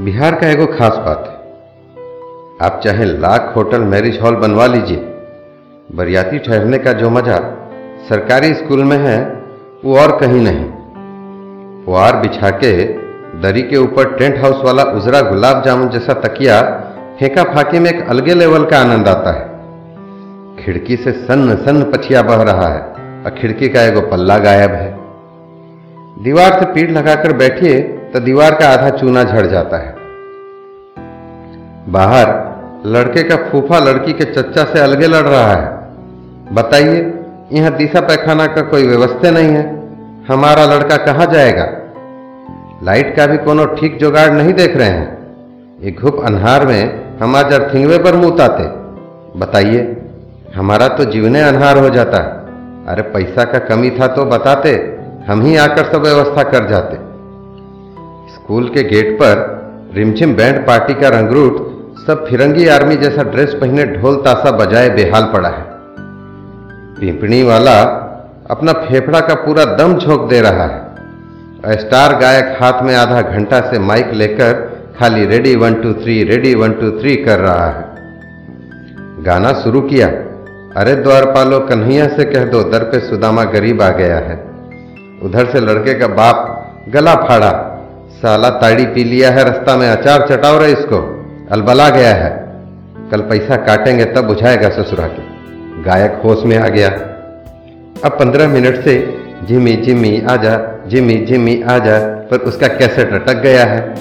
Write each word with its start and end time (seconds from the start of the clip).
बिहार 0.00 0.34
का 0.34 0.48
एगो 0.48 0.66
खास 0.66 0.92
बात 0.96 1.24
है। 1.26 2.66
आप 2.66 2.80
चाहे 2.84 3.04
लाख 3.04 3.52
होटल 3.56 3.80
मैरिज 3.80 4.20
हॉल 4.20 4.36
बनवा 4.36 4.66
लीजिए, 4.66 4.96
बरियाती 5.94 6.38
ठहरने 6.38 6.78
का 6.78 6.92
जो 6.92 7.10
मज़ा 7.10 7.36
सरकारी 8.08 8.54
स्कूल 8.54 8.84
में 8.84 8.96
है, 8.96 9.18
वो 9.84 9.98
और 9.98 10.16
कहीं 10.18 10.40
नहीं। 10.40 10.64
पुआर 11.84 12.16
बिछा 12.16 12.50
के 12.50 12.72
दरी 13.40 13.62
के 13.62 13.76
ऊपर 13.76 14.16
टेंट 14.16 14.38
हाउस 14.38 14.64
वाला 14.64 14.82
उजरा 14.82 15.20
गुलाब 15.20 15.62
जामुन 15.64 15.88
जैसा 15.88 16.14
तकिया 16.14 16.60
फेंका 17.18 17.44
फाके 17.44 17.80
में 17.80 17.90
एक 17.90 18.08
अलगे 18.08 18.34
लेवल 18.34 18.64
का 18.64 18.78
आनंद 18.78 19.08
आता 19.08 19.32
है। 19.32 19.46
खिड़की 20.56 20.96
से 20.96 21.12
सन्न 21.12 21.56
सन्न 21.56 21.90
पछिया 21.92 22.22
बह 22.22 22.42
रहा 22.42 22.68
है। 22.68 22.80
और 23.24 23.38
खिड़की 23.40 23.68
का 23.68 23.82
एगो 23.82 24.00
पल्ला 24.00 24.38
गायब 24.38 24.72
है। 24.72 24.96
दीवार 26.22 26.60
से 26.60 26.72
पीठ 26.72 26.90
लगाकर 26.90 27.32
बैठिए 27.32 27.98
तो 28.12 28.20
दीवार 28.20 28.54
का 28.54 28.68
आधा 28.68 28.88
चूना 28.90 29.22
झड़ 29.24 29.46
जाता 29.46 29.76
है। 29.76 29.94
बाहर 31.88 32.30
लड़के 32.86 33.22
का 33.22 33.36
फूफा 33.50 33.78
लड़की 33.78 34.12
के 34.12 34.24
चच्चा 34.24 34.64
से 34.64 34.80
अलगे 34.80 35.06
लड़ 35.06 35.22
रहा 35.22 35.52
है। 35.52 36.54
बताइए, 36.54 36.98
यहाँ 37.52 37.70
दिशा 37.76 38.00
पैखाना 38.00 38.46
का 38.46 38.62
कोई 38.62 38.86
व्यवस्था 38.86 39.30
नहीं 39.30 39.48
है। 39.48 39.64
हमारा 40.28 40.64
लड़का 40.64 40.96
कहाँ 40.96 41.26
जाएगा? 41.26 41.64
लाइट 42.82 43.14
का 43.16 43.26
भी 43.26 43.36
कोनो 43.36 43.64
ठीक 43.74 43.98
जुगाड़ 43.98 44.30
नहीं 44.32 44.52
देख 44.52 44.76
रहे 44.76 44.88
हैं। 44.88 45.80
एक 45.82 46.00
घुप 46.00 46.20
अन्हार 46.24 46.66
में 46.66 47.18
हम 47.18 47.36
आज 47.36 47.52
अर्थिंगवे 47.52 47.98
पर 47.98 48.16
मुँह 48.16 48.36
ताते 48.38 48.64
बताइए, 49.38 49.80
हमारा 50.56 50.88
तो 50.88 51.04
जीवने 51.04 51.42
अन्हार 51.42 51.78
हो 51.78 51.88
जाता। 51.90 52.18
अरे 52.88 53.02
पैसा 53.02 53.44
का 53.44 53.58
कमी 53.58 53.90
था 53.90 54.06
तो 54.06 54.24
बताते, 54.24 54.74
हम 55.26 55.42
ही 55.42 55.56
आकर 55.56 55.84
सब 55.84 56.02
व्यवस्था 56.02 56.42
कर 56.42 56.68
जाते। 56.68 57.11
स्कूल 58.42 58.68
के 58.68 58.82
गेट 58.82 59.14
पर 59.14 59.40
रिमझिम 59.94 60.34
बैंड 60.34 60.66
पार्टी 60.66 60.94
का 60.94 61.08
रंगरूट, 61.08 61.56
सब 62.06 62.26
फिरंगी 62.28 62.68
आर्मी 62.68 62.96
जैसा 62.96 63.22
ड्रेस 63.22 63.54
पहने 63.54 63.84
ढोल 63.84 64.16
ताशा 64.16 64.50
बजाए 64.50 64.88
बेहाल 64.88 65.22
पड़ा 65.22 65.48
है। 65.48 65.62
पिंपणी 67.00 67.42
वाला 67.42 67.82
अपना 68.50 68.72
फेफड़ा 68.72 69.20
का 69.20 69.34
पूरा 69.34 69.64
दम 69.64 69.98
झोंक 69.98 70.28
दे 70.30 70.40
रहा 70.40 70.66
है। 70.66 71.78
स्टार 71.78 72.16
गायक 72.16 72.58
हाथ 72.62 72.82
में 72.82 72.96
आधा 72.96 73.22
घंटा 73.22 73.60
से 73.60 73.78
माइक 73.78 74.10
लेकर 74.12 74.52
खाली 74.98 75.26
ready 75.26 75.56
one, 75.56 75.74
two, 75.74 75.92
three, 75.92 76.22
ready 76.24 76.54
one, 76.54 76.72
two, 76.72 76.90
three 76.90 77.16
कर 77.16 77.38
रहा 77.38 77.66
है। 77.66 77.84
गाना 79.22 79.52
शुरू 79.52 79.80
किया। 79.80 80.08
अरे 80.80 80.94
द्वारपालो 80.94 81.60
कन्हैया 81.60 82.08
से 82.08 82.24
कह 82.24 82.44
दो, 82.44 82.62
दर 82.62 82.78
पे 82.78 83.00
सुदामा 83.00 83.44
गरीब 83.44 83.82
आ 83.82 83.88
गया 83.88 84.16
है। 84.16 84.44
उधर 85.22 85.46
से 85.46 85.60
लड़के 85.60 85.94
का 85.94 86.06
बाप 86.06 86.58
गला 86.88 87.14
फाड़ा। 87.14 87.68
साला 88.22 88.50
ताड़ी 88.50 88.86
पी 88.86 89.04
लिया 89.04 89.30
है, 89.30 89.44
रास्ता 89.44 89.76
में 89.76 89.88
अचार 89.88 90.26
चटाओ 90.28 90.58
रहे 90.58 90.72
इसको। 90.72 91.26
अलबला 91.52 91.88
गया 91.88 92.14
है। 92.14 92.52
कल 93.10 93.20
पैसा 93.20 93.56
काटेंगे 93.56 94.04
तब 94.04 94.24
बुझाएगा 94.24 94.68
ससुरा 94.68 95.06
के। 95.06 95.22
गायक 95.82 96.20
होश 96.24 96.44
में 96.44 96.58
आ 96.58 96.68
गया। 96.68 96.88
अब 98.04 98.12
पंद्रह 98.12 98.48
मिनट 98.48 98.84
से, 98.84 99.20
जिमी 99.44 99.72
जिमी 99.72 100.22
आजा, 100.30 100.82
जिमी 100.86 101.16
जिमी 101.16 101.62
आजा, 101.62 101.98
पर 101.98 102.36
उसका 102.36 102.68
कैसेट 102.68 103.12
अटक 103.12 103.34
गया 103.34 103.64
है। 103.64 103.94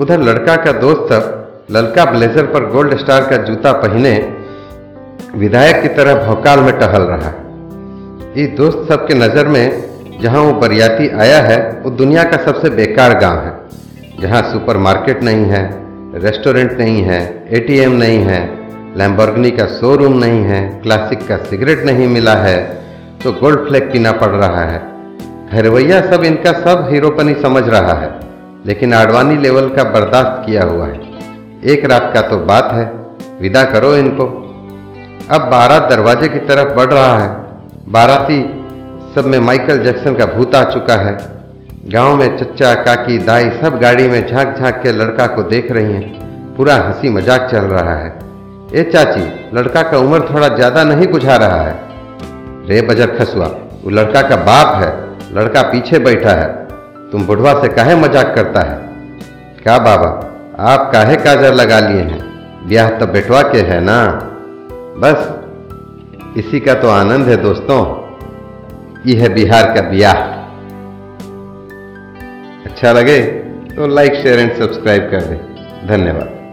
उधर 0.00 0.20
लड़का 0.20 0.56
का 0.56 0.72
दोस्त 0.72 1.12
सब, 1.12 1.48
ललका 1.70 2.04
ब्लेजर 2.04 2.46
पर 2.46 2.70
गोल्ड 2.70 2.98
स्टार 2.98 3.20
का 3.30 3.36
जूता 3.36 3.72
पहने, 3.72 4.32
विधायक 5.36 5.82
की 5.82 5.88
तरह 5.88 6.14
भौकाल 6.26 6.60
में 6.60 6.78
टहल 6.78 7.02
रहा। 7.02 7.26
है 7.26 7.46
इस 8.36 8.48
दोस्त 8.48 8.86
सबके 8.88 9.14
नज़र 9.14 9.46
में 9.46 9.95
जहाँ 10.20 10.42
वो 10.42 10.52
बरियाती 10.52 11.08
आया 11.20 11.40
है, 11.42 11.58
वो 11.82 11.90
दुनिया 11.92 12.22
का 12.24 12.36
सबसे 12.44 12.70
बेकार 12.70 13.18
गाँव 13.18 13.38
है। 13.38 13.52
जहाँ 14.20 14.42
सुपरमार्केट 14.42 15.22
नहीं 15.22 15.44
है, 15.44 15.62
रेस्टोरेंट 16.20 16.72
नहीं 16.72 17.02
है, 17.02 17.20
एटीएम 17.50 17.92
नहीं 17.94 18.18
है, 18.20 18.40
लैम्बोर्गनी 18.96 19.50
का 19.50 19.66
शोरूम 19.70 20.18
नहीं 20.18 20.42
है, 20.44 20.60
क्लासिक 20.82 21.26
का 21.28 21.36
सिगरेट 21.44 21.84
नहीं 21.86 22.08
मिला 22.08 22.34
है 22.36 22.56
तो 23.22 23.32
गोल्ड 23.32 23.66
फ्लैग 23.68 23.92
पीना 23.92 24.12
पड़ 24.12 24.30
रहा 24.30 24.64
है। 24.64 24.80
हरवैया 25.52 26.00
सब 26.10 26.24
इनका 26.24 26.52
सब 26.54 26.88
हीरोपनी 26.90 27.34
समझ 27.34 27.62
रहा 27.68 27.92
है, 27.94 28.10
लेकिन 28.66 28.94
आडवाणी 28.94 29.36
लेवल 29.36 29.68
का 29.68 29.84
बर्दाश्त 29.90 30.44
किया 30.46 30.62
हुआ 30.62 30.86
है। 30.86 31.00
एक 31.64 31.84
रात 31.84 32.10
का 32.14 32.20
तो 32.20 32.36
बात 32.44 32.72
है, 32.72 32.84
विदा 33.40 33.64
करो 33.64 33.94
इनको। 33.96 34.24
अब 35.30 35.48
बारात 35.50 35.90
दरवाजे 35.90 36.28
की 36.28 36.38
तरफ़ 36.48 36.76
बढ़ 36.76 36.92
रहा 36.92 37.18
है। 37.18 37.28
बाराती 37.88 38.42
सब 39.16 39.26
में 39.26 39.38
माइकल 39.38 39.78
जैक्सन 39.78 40.14
का 40.14 40.24
भूत 40.26 40.54
आ 40.54 40.62
चुका 40.64 40.94
है। 40.94 41.12
गाँव 41.92 42.16
में 42.16 42.36
चच्चा, 42.38 42.74
काकी, 42.74 43.18
दाई 43.18 43.50
सब 43.50 43.78
गाड़ी 43.80 44.08
में 44.08 44.26
झाँक 44.28 44.58
झाँक 44.58 44.74
के 44.74 44.92
लड़का 44.92 45.26
को 45.26 45.42
देख 45.42 45.70
रही 45.72 45.92
हैं। 45.92 46.56
पूरा 46.56 46.74
हँसी 46.74 47.08
मज़ाक 47.08 47.48
चल 47.50 47.64
रहा 47.64 47.94
है। 47.94 48.12
ए 48.74 48.82
चाची, 48.82 49.56
लड़का 49.56 49.82
का 49.82 49.98
उम्र 49.98 50.20
थोड़ा 50.20 50.48
ज़्यादा 50.48 50.84
नहीं 50.84 51.06
बुझा 51.06 51.36
रहा 51.36 51.62
है। 51.62 51.74
रे 52.68 52.82
बजर 52.82 53.16
खसुआ, 53.16 53.46
वो 53.84 53.90
लड़का 53.90 54.22
का 54.22 54.36
बाप 54.36 54.82
है। 54.82 54.92
लड़का 55.34 55.62
पीछे 55.62 55.98
बैठा 55.98 56.30
है। 56.30 56.52
तुम 57.10 57.26
बुढ़वा 57.26 57.62
से 57.62 57.68
काहे 57.68 57.96
मज़ाक 57.96 58.34
करता 58.34 58.60
है? 58.60 58.78
क्या 59.62 59.78
बाबा, 59.78 60.08
आप 60.72 60.92
काहे 60.92 61.16
काजर 61.16 61.54
लगा 61.54 61.80
लिए 61.80 62.02
हैं? 62.02 62.24
ब्याह 62.68 62.90
तो 62.90 63.06
बेटवा 63.06 63.42
के 63.42 63.58
है 63.58 63.80
ना? 63.80 64.02
बस, 64.98 65.38
इसी 66.36 66.60
का 66.60 66.74
तो 66.74 66.88
आनंद 66.88 67.28
है 67.28 67.36
दोस्तों। 67.36 68.05
ये 69.06 69.14
है 69.14 69.28
बिहार 69.34 69.64
का 69.74 69.80
ब्याह। 69.90 70.22
अच्छा 72.64 72.92
लगे 72.92 73.20
तो 73.76 73.86
लाइक 73.86 74.14
शेयर 74.14 74.38
एंड 74.38 74.54
सब्सक्राइब 74.56 75.10
कर 75.10 75.20
दें। 75.20 75.86
धन्यवाद। 75.88 76.45